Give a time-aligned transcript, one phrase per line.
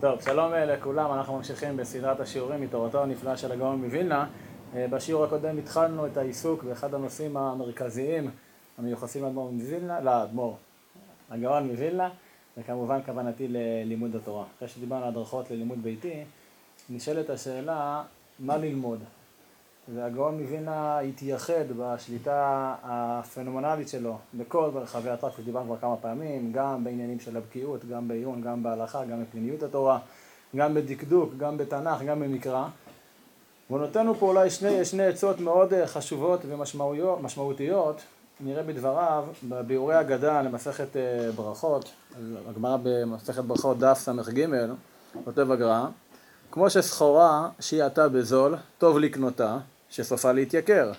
[0.00, 4.26] טוב, שלום לכולם, אנחנו ממשיכים בסדרת השיעורים מתורתו הנפלאה של הגאון מווילנה.
[4.74, 8.30] בשיעור הקודם התחלנו את העיסוק באחד הנושאים המרכזיים
[8.78, 10.56] המיוחסים לאדמו"ר מווילנה, לאדמו"ר,
[11.30, 12.10] הגאון מווילנה,
[12.58, 14.44] וכמובן כוונתי ללימוד התורה.
[14.56, 16.24] אחרי שדיברנו על הדרכות ללימוד ביתי,
[16.90, 18.02] נשאלת השאלה,
[18.38, 19.00] מה ללמוד?
[19.94, 26.84] והגאון מווילנה התייחד בשליטה הפנומנלית שלו בכל רחבי התורה, כפי שדיברנו כבר כמה פעמים, גם
[26.84, 29.98] בעניינים של הבקיאות, גם בעיון, גם בהלכה, גם בפנימיות התורה,
[30.56, 32.68] גם בדקדוק, גם בתנ"ך, גם במקרא.
[33.70, 38.02] והוא נותן פה אולי שני, שני עצות מאוד חשובות ומשמעותיות,
[38.40, 40.96] נראה בדבריו, בביאורי הגדה למסכת
[41.36, 41.90] ברכות,
[42.48, 44.46] הגמרא במסכת ברכות דף ס"ג,
[45.24, 45.86] כותב הגר"א,
[46.50, 49.58] כמו שסחורה שהיא עתה בזול, טוב לקנותה,
[49.90, 50.92] שסופה להתייקר.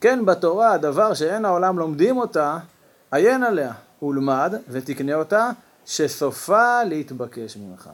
[0.00, 2.58] כן בתורה, דבר שאין העולם לומדים אותה,
[3.10, 5.50] עיין עליה, ולמד ותקנה אותה,
[5.86, 7.90] שסופה להתבקש ממך.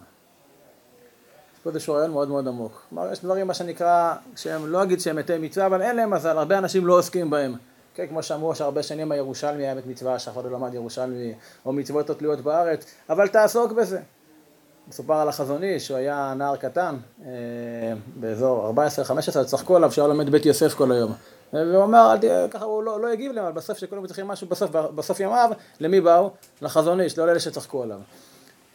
[1.63, 2.83] פה איזשהו רעיון מאוד מאוד עמוק.
[2.89, 6.39] כלומר, יש דברים, מה שנקרא, שהם לא אגיד שהם מתי מצווה, אבל אין להם מזל,
[6.39, 7.55] הרבה אנשים לא עוסקים בהם.
[7.95, 11.35] כן, כמו שאמרו שהרבה שנים הירושלמי היה מת מצווה, שאף אחד לא למד ירושלמי,
[11.67, 14.01] או מצוות התלויות בארץ, אבל תעסוק בזה.
[14.89, 16.97] מסופר על החזון איש, שהוא היה נער קטן,
[18.17, 18.73] באזור
[19.41, 21.13] 14-15, צחקו עליו שהיה לומד בית יוסף כל היום.
[21.53, 22.15] והוא אמר,
[22.51, 26.01] ככה הוא לא, לא הגיב להם, אבל בסוף שכולם צריכים משהו בסוף, בסוף ימיו, למי
[26.01, 26.31] באו?
[26.63, 27.99] לחזון איש, לא לאלה שצחקו עליו.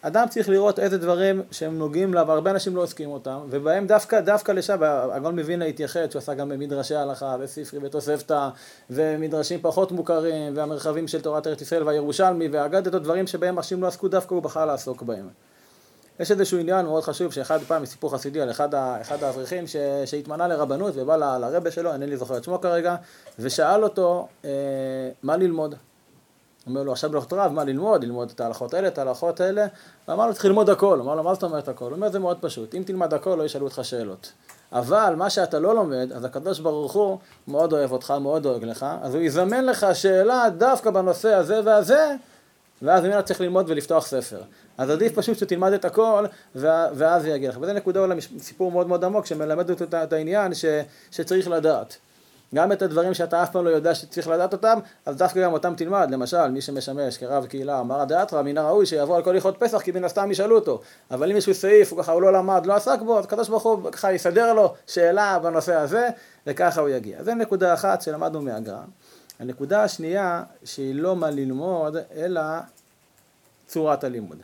[0.02, 4.20] אדם צריך לראות איזה דברים שהם נוגעים לה, והרבה אנשים לא עוסקים אותם, ובהם דווקא,
[4.20, 8.50] דווקא לשם, הגאון מווילנה התייחד, שהוא עשה גם במדרשי ההלכה, וספרי ותוספתא,
[8.90, 14.08] ומדרשים פחות מוכרים, והמרחבים של תורת ארץ ישראל והירושלמי, והאגדתות, דברים שבהם אנשים לא עסקו
[14.08, 15.28] דווקא, הוא בחר לעסוק בהם.
[16.20, 19.64] יש איזשהו עניין מאוד חשוב, שאחד פעם מסיפור חסידי על אחד, אחד האברכים
[20.06, 22.96] שהתמנה לרבנות ובא ל, לרבה שלו, אינני זוכר את שמו כרגע,
[23.40, 24.50] ושאל אותו אה,
[25.24, 25.76] מה ללמוד.
[26.68, 28.04] אומר לו עכשיו בלכות רב, מה ללמוד?
[28.04, 29.68] ללמוד את ההלכות האלה, את ההלכות האלה,
[30.08, 31.86] ואמר לו צריך ללמוד הכל, אמר לו מה זאת אומרת הכל?
[31.86, 34.32] הוא אומר זה מאוד פשוט, אם תלמד הכל לא ישאלו אותך שאלות.
[34.72, 37.18] אבל מה שאתה לא לומד, אז הקדוש ברוך הוא
[37.48, 42.16] מאוד אוהב אותך, מאוד דואג לך, אז הוא יזמן לך שאלה דווקא בנושא הזה והזה,
[42.82, 44.42] ואז ממנה צריך ללמוד ולפתוח ספר.
[44.78, 47.58] אז עדיף פשוט שתלמד את הכל, ואז זה יגיע לך.
[47.62, 50.66] וזה נקודה אולי סיפור מאוד מאוד עמוק, שמלמד את העניין ש,
[51.12, 51.98] שצריך לדעת.
[52.56, 55.74] גם את הדברים שאתה אף פעם לא יודע שצריך לדעת אותם, אז דווקא גם אותם
[55.78, 56.08] תלמד.
[56.12, 59.92] למשל, מי שמשמש כרב קהילה, אמר דאתרא, מן הראוי שיבוא על כל הלכות פסח, כי
[59.92, 60.82] מן הסתם ישאלו אותו.
[61.12, 63.64] אבל אם יש סעיף, הוא ככה, הוא לא למד, לא עסק בו, אז הקדוש ברוך
[63.64, 66.10] הוא ככה יסדר לו שאלה בנושא הזה,
[66.48, 67.24] וככה הוא יגיע.
[67.24, 68.84] זו נקודה אחת שלמדנו מהגר"א.
[69.40, 72.42] הנקודה השנייה, שהיא לא מה ללמוד, אלא
[73.68, 74.38] צורת הלימוד.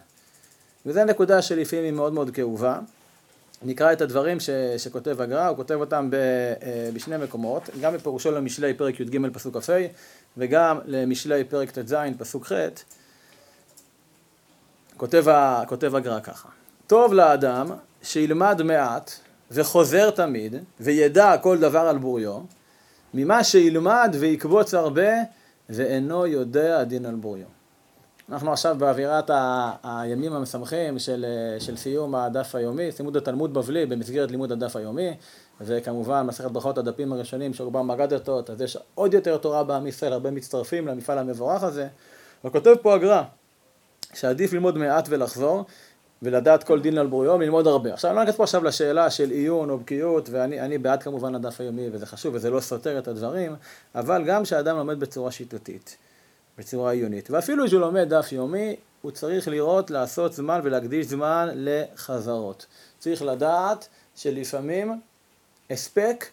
[0.86, 2.80] וזו נקודה שלפעמים היא מאוד מאוד כאובה.
[3.66, 6.18] נקרא את הדברים ש, שכותב הגר"א, הוא כותב אותם ב,
[6.94, 9.74] בשני מקומות, גם בפירושו למשלי פרק י"ג פסוק כ"ה
[10.38, 12.52] וגם למשלי פרק ט"ז פסוק ח',
[14.98, 15.24] כותב,
[15.68, 16.50] כותב הגר"א ככה:
[16.88, 17.72] טוב לאדם
[18.04, 19.12] שילמד מעט
[19.52, 22.40] וחוזר תמיד וידע כל דבר על בוריו,
[23.13, 25.12] ממה שילמד ויקבוץ הרבה
[25.69, 27.46] ואינו יודע הדין על בוריו.
[28.29, 31.25] אנחנו עכשיו באווירת ה, הימים המשמחים של,
[31.59, 35.13] של סיום הדף היומי, לימוד התלמוד בבלי במסגרת לימוד הדף היומי,
[35.62, 40.31] וכמובן מסכת ברכות הדפים הראשונים שרובם אגדתות, אז יש עוד יותר תורה בעם ישראל, הרבה
[40.31, 41.88] מצטרפים למפעל המבורך הזה,
[42.45, 43.22] וכותב פה הגר"א
[44.13, 45.66] שעדיף ללמוד מעט ולחזור,
[46.23, 47.94] ולדעת כל דין על בוריו, ללמוד הרבה.
[47.94, 51.61] עכשיו אני לא נכנס פה עכשיו לשאלה של עיון או בקיאות, ואני בעד כמובן הדף
[51.61, 53.56] היומי, וזה חשוב, וזה לא סותר את הדברים,
[53.95, 55.97] אבל גם שהאדם לומד בצורה שיטתית.
[56.57, 57.31] בצורה עיונית.
[57.31, 62.66] ואפילו שהוא לומד דף יומי, הוא צריך לראות, לעשות זמן ולהקדיש זמן לחזרות.
[63.00, 65.01] צריך לדעת שלפעמים
[65.69, 66.25] הספק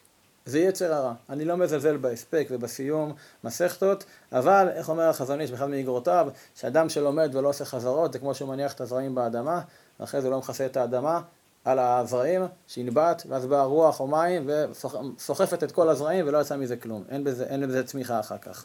[0.46, 1.12] זה יצר הרע.
[1.30, 3.12] אני לא מזלזל בהספק ובסיום
[3.44, 8.34] מסכתות, אבל איך אומר החזון איש באחד מאגרותיו, שאדם שלומד ולא עושה חזרות זה כמו
[8.34, 9.60] שהוא מניח את הזרעים באדמה,
[10.00, 11.20] ואחרי זה לא מכסה את האדמה
[11.64, 16.76] על הזרעים שינבט, ואז באה רוח או מים וסוחפת את כל הזרעים ולא יצא מזה
[16.76, 17.04] כלום.
[17.08, 18.64] אין בזה, אין בזה צמיחה אחר כך.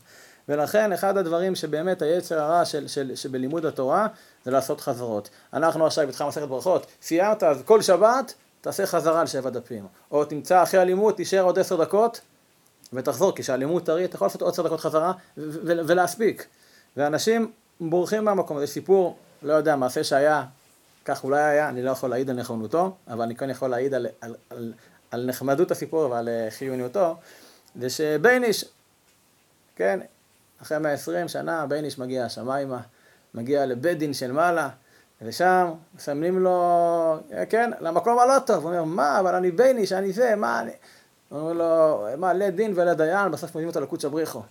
[0.50, 4.08] ולכן אחד הדברים שבאמת היצר הרע של, של, שבלימוד התורה
[4.46, 5.29] זה לעשות חזרות.
[5.53, 8.34] אנחנו עכשיו איתך מסכת ברכות, סיימת אז כל שבת
[8.66, 9.88] תעשה חזרה על שבע דפים.
[10.12, 12.22] או תמצא אחרי הלימוד, תישאר עוד עשר דקות
[12.94, 16.47] ותחזור, כשהלימוד טרי אתה יכול לעשות עוד עשר דקות חזרה ולהספיק.
[16.97, 20.46] ואנשים בורחים מהמקום הזה, סיפור, לא יודע, מעשה שהיה,
[21.06, 24.08] כך אולי היה, אני לא יכול להעיד על נכונותו, אבל אני כן יכול להעיד על,
[24.22, 24.73] על, על,
[25.12, 27.16] על נחמדות הסיפור ועל חיוניותו,
[27.79, 28.66] זה שבייניש,
[29.76, 30.00] כן,
[30.62, 32.82] אחרי 120 שנה בייניש מגיע השמיימה,
[33.34, 34.70] מגיע לבית דין של מעלה,
[35.26, 37.18] ושם מסמנים לו,
[37.50, 40.72] כן, למקום הלא טוב, הוא אומר, מה, אבל אני בייניש, אני זה, מה אני...
[41.30, 44.41] הוא אומר לו, מה, לדין ולדיין, בסוף מביאים אותו לקודשא בריך הוא.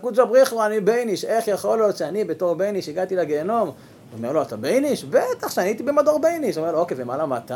[0.00, 3.68] קודשא בריך הוא, אני בייניש, איך יכול להיות שאני בתור בייניש הגעתי לגיהנום?
[3.68, 3.74] הוא
[4.16, 5.04] אומר לו, אתה בייניש?
[5.04, 6.56] בטח שאני הייתי במדור בייניש.
[6.56, 7.50] הוא אומר לו, אוקיי, ומה למדת?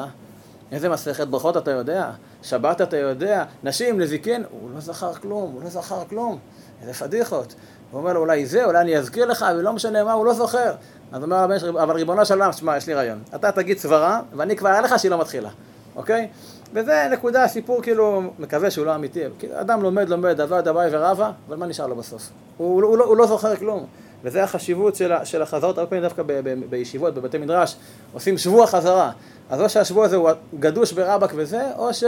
[0.73, 2.11] איזה מסכת ברכות אתה יודע?
[2.43, 3.45] שבת אתה יודע?
[3.63, 4.45] נשים, נזיקין?
[4.51, 6.39] הוא לא זכר כלום, הוא לא זכר כלום.
[6.83, 7.55] איזה פדיחות.
[7.91, 10.75] הוא אומר לו, אולי זה, אולי אני אזכיר לך, ולא משנה מה, הוא לא זוכר.
[11.13, 13.19] אז אומר הבן שלי, אבל ריבונו של עולם, שמע, יש לי רעיון.
[13.35, 15.51] אתה תגיד סברה, ואני כבר אראה לך שהיא לא מתחילה,
[15.97, 16.29] אוקיי?
[16.75, 19.21] וזה נקודה, סיפור כאילו, מקווה שהוא לא אמיתי.
[19.53, 22.31] אדם לומד, לומד, דבר דווי ורבה, אבל מה נשאר לו בסוף?
[22.57, 23.87] הוא, הוא, הוא, הוא לא זוכר כלום.
[24.25, 27.77] וזה החשיבות של, של החזרות, הרבה פעמים דווקא ב, ב, ב, בישיבות, בבתי מדרש,
[28.13, 29.11] עושים שבוע חזרה.
[29.51, 30.31] אז או שהשבוע הזה הוא
[30.61, 32.05] גדוש ברבק וזה, או ש...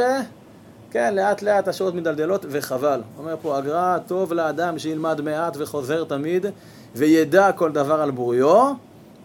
[0.90, 3.00] כן, לאט לאט השעות מדלדלות, וחבל.
[3.18, 6.46] אומר פה הגר"א, טוב לאדם שילמד מעט וחוזר תמיד,
[6.94, 8.72] וידע כל דבר על בוריו,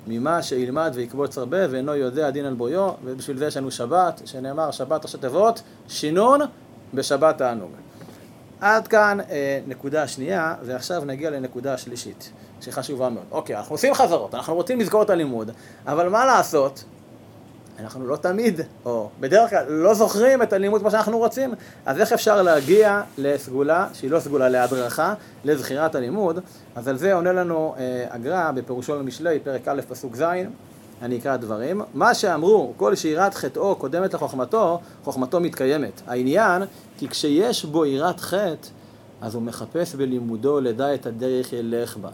[0.08, 4.72] ממה שילמד ויקבוץ הרבה, ואינו יודע דין על בוריו, ובשביל זה יש לנו שבת, שנאמר
[4.72, 6.40] שבת ראשי תיבות, שינון
[6.94, 7.72] בשבת תענוג.
[8.62, 12.32] עד כאן אה, נקודה שנייה, ועכשיו נגיע לנקודה שלישית,
[12.62, 13.26] שחשובה מאוד.
[13.32, 15.52] אוקיי, אנחנו עושים חזרות, אנחנו רוצים לזכור את הלימוד,
[15.88, 16.84] אבל מה לעשות?
[17.80, 21.54] אנחנו לא תמיד, או בדרך כלל, לא זוכרים את הלימוד כמו שאנחנו רוצים,
[21.86, 25.14] אז איך אפשר להגיע לסגולה, שהיא לא סגולה, להדרכה,
[25.46, 26.40] לזכירת הלימוד?
[26.76, 30.24] אז על זה עונה לנו אה, הגר"א בפירושו למשלי, פרק א', פסוק ז',
[31.02, 31.82] אני אקרא דברים.
[31.94, 36.02] מה שאמרו, כל שירת חטאו קודמת לחוכמתו, חוכמתו מתקיימת.
[36.08, 36.64] העניין,
[36.98, 38.68] כי כשיש בו יראת חטא,
[39.22, 42.10] אז הוא מחפש בלימודו לדע את הדרך ילך בה.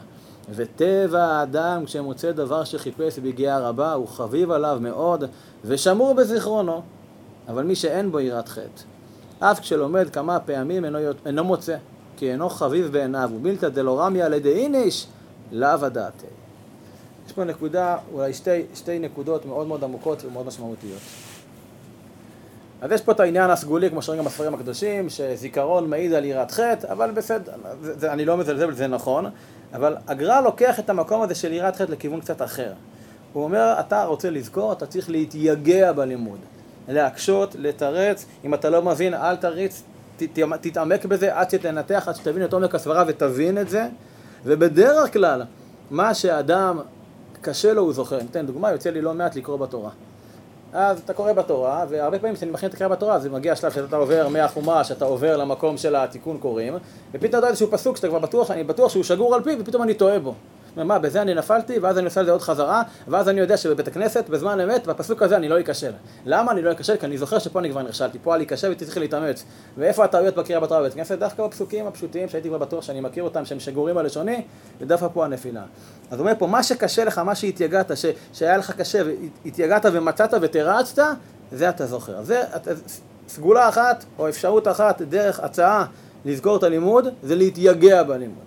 [0.50, 5.24] וטבע האדם כשמוצא דבר שחיפש ביגיעה רבה הוא חביב עליו מאוד
[5.66, 6.81] ושמור בזיכרונו.
[7.48, 8.84] אבל מי שאין בו יראת חטא
[9.40, 11.75] אף כשלומד כמה פעמים אינו, אינו מוצא
[12.18, 15.07] כי אינו חביב בעיניו ומילתא דלא רמיה על איניש
[15.51, 16.25] לאו הדעתי.
[17.28, 21.00] יש פה נקודה, אולי שתי, שתי נקודות מאוד מאוד עמוקות ומאוד משמעותיות.
[22.81, 26.51] אז יש פה את העניין הסגולי, כמו שאומרים גם בספרים הקדושים, שזיכרון מעיד על יראת
[26.51, 27.51] חטא, אבל בסדר,
[27.81, 29.25] זה, זה, אני לא מזלזל, זה נכון,
[29.74, 32.74] אבל הגר"א לוקח את המקום הזה של יראת חטא לכיוון קצת אחר.
[33.34, 36.40] הוא אומר, אתה רוצה לזכור, אתה צריך להתייגע בלימוד.
[36.88, 39.84] להקשות, לתרץ, אם אתה לא מבין, אל תריץ,
[40.62, 43.88] תתעמק בזה עד שתנתח, עד שתבין את עומק הסברה ותבין את זה.
[44.46, 45.44] ובדרך כלל,
[45.92, 46.80] מה שאדם
[47.42, 48.19] קשה לו הוא זוכר.
[48.19, 49.90] אני אתן דוגמה, יוצא לי לא מעט לקרוא בתורה.
[50.74, 53.96] אז אתה קורא בתורה, והרבה פעמים כשאני מכין את הקריאה בתורה, זה מגיע שלב שאתה
[53.96, 56.74] עובר מהחומש, אתה עובר למקום של התיקון קוראים,
[57.12, 59.84] ופתאום אתה יודע איזשהו פסוק שאתה כבר בטוח, אני בטוח שהוא שגור על פיו, ופתאום
[59.84, 60.34] אני טועה בו.
[60.78, 64.30] מה, בזה אני נפלתי, ואז אני עושה לזה עוד חזרה, ואז אני יודע שבבית הכנסת,
[64.30, 65.92] בזמן אמת, בפסוק הזה אני לא אכשל.
[66.25, 66.98] למה אני לא אכשל?
[66.98, 69.44] כי אני זוכר שפה אני כבר נכשלתי, פה אני אכשל והייתי צריך להתאמץ.
[69.78, 71.20] ואיפה הטעויות בקריאה בתורה בבית הכנסת?
[71.20, 74.42] דווקא בפסוקים הפשוטים שהייתי כבר בטוח שאני מכיר אותם, שהם שגורים על לשוני,
[74.81, 75.64] ודווקא פה הנפילה.
[76.12, 78.06] אז הוא אומר פה, מה שקשה לך, מה שהתייגעת, ש...
[78.34, 79.02] שהיה לך קשה,
[79.46, 81.04] והתייגעת ומצאת ותרצת,
[81.52, 82.24] זה אתה זוכר.
[82.24, 82.42] זה
[83.28, 85.86] סגולה אחת, או אפשרות אחת, דרך הצעה
[86.26, 88.44] לזכור את הלימוד, זה להתייגע בלימוד.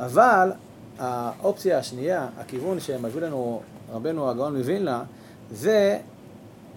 [0.00, 0.50] אבל
[0.98, 3.62] האופציה השנייה, הכיוון שמביא לנו
[3.92, 5.04] רבנו הגאון מווילנה,
[5.50, 5.98] זה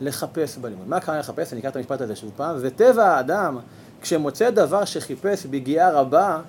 [0.02, 0.88] לחפש בלימוד.
[0.88, 1.54] מה קרה לחפש?
[1.54, 2.58] אני אקרא את המשפט הזה שוב פעם.
[2.60, 3.60] וטבע האדם,
[4.02, 6.42] כשמוצא דבר שחיפש בגיעה רבה,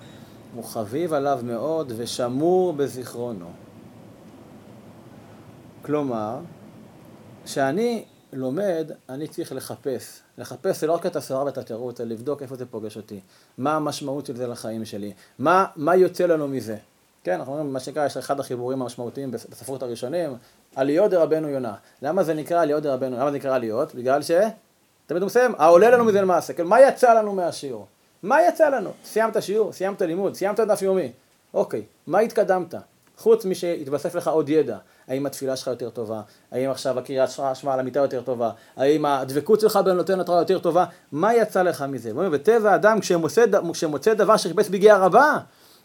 [0.55, 3.47] הוא חביב עליו מאוד ושמור בזיכרונו.
[5.83, 6.39] כלומר,
[7.45, 10.21] כשאני לומד, אני צריך לחפש.
[10.39, 13.21] לחפש זה לא רק את הסברה ואת התירוץ, אלא לבדוק איפה זה פוגש אותי.
[13.59, 15.13] מה המשמעות של זה לחיים שלי.
[15.39, 16.77] מה, מה יוצא לנו מזה.
[17.25, 20.37] כן, אנחנו אומרים, מה שנקרא, יש אחד החיבורים המשמעותיים בספרות הראשונים,
[20.77, 21.75] עליות דרבנו יונה.
[22.03, 23.17] למה זה נקרא עליות דרבנו?
[23.17, 23.95] למה זה נקרא עליות?
[23.95, 24.31] בגלל ש...
[25.07, 26.53] תמיד הוא מסיים, העולה לנו מזה למעשה.
[26.53, 27.87] כן, מה יצא לנו מהשיעור?
[28.23, 28.91] מה יצא לנו?
[29.05, 31.13] סיימת שיעור, סיימת לימוד, סיימת דף יומי.
[31.55, 32.75] אוקיי, מה התקדמת?
[33.17, 34.77] חוץ משהתווסף לך עוד ידע,
[35.09, 36.21] האם התפילה שלך יותר טובה,
[36.53, 40.85] האם עכשיו הקריאת שמע על המיטה יותר טובה, האם הדבקות שלך בנותן התורה יותר טובה,
[41.13, 42.11] מה יצא לך מזה?
[42.33, 45.39] וטבע האדם כשמוצא דבר שחיפש בגיעה רבה,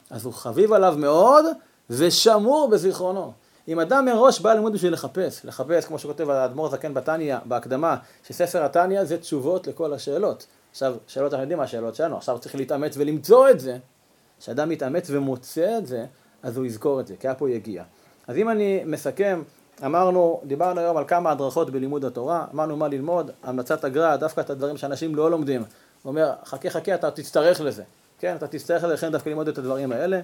[0.10, 1.46] אז הוא חביב עליו מאוד
[1.90, 3.32] ושמור בזיכרונו.
[3.68, 7.96] אם אדם מראש בא ללמוד בשביל לחפש, לחפש כמו שכותב האדמו"ר זקן בתניא, בהקדמה,
[8.28, 10.46] שספר התניא זה תשובות לכל השאלות.
[10.72, 13.78] עכשיו, שאלות, אנחנו יודעים מה השאלות שלנו, עכשיו צריך להתאמץ ולמצוא את זה.
[14.40, 16.06] כשאדם מתאמץ ומוצא את זה,
[16.44, 17.84] אז הוא יזכור את זה, כי היה פה יגיע.
[18.28, 19.44] אז אם אני מסכם,
[19.86, 24.50] אמרנו, דיברנו היום על כמה הדרכות בלימוד התורה, אמרנו מה ללמוד, המלצת הגר"א, דווקא את
[24.50, 25.62] הדברים שאנשים לא לומדים.
[25.62, 27.84] הוא אומר, חכה חכה, אתה תצטרך לזה.
[28.26, 30.22] כן, אתה תצטרך לכן דווקא ללמוד את הדברים האלה.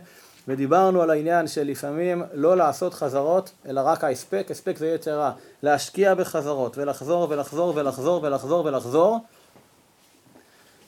[0.48, 5.32] ודיברנו על העניין שלפעמים לא לעשות חזרות, אלא רק ההספק, הספק זה יצר רע.
[5.64, 9.20] להשקיע בחזרות, ולחזור ולחזור ולחזור ולחזור ולחזור.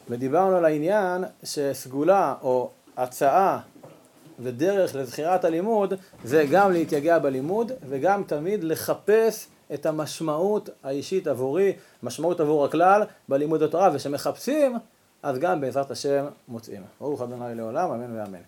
[0.09, 3.59] ודיברנו על העניין שסגולה או הצעה
[4.39, 5.93] ודרך לזכירת הלימוד
[6.23, 13.63] זה גם להתייגע בלימוד וגם תמיד לחפש את המשמעות האישית עבורי, משמעות עבור הכלל בלימוד
[13.63, 14.77] התורה, ושמחפשים
[15.23, 16.81] אז גם בעזרת השם מוצאים.
[16.99, 18.41] ברוך ה' לעולם, אמן ואמן.